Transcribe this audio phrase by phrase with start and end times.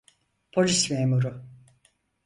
[0.53, 1.31] Polis memuru.